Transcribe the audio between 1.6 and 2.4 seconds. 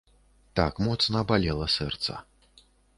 сэрца.